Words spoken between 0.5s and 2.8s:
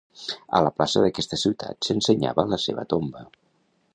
A la plaça d'aquesta ciutat s'ensenyava la